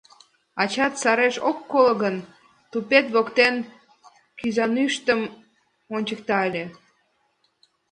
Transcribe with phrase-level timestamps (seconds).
[0.61, 2.15] Ачат сареш ок коло гын,
[2.71, 3.55] тупет воктен
[4.39, 5.21] кӱзанӱштым
[5.95, 6.65] ончыкта ыле.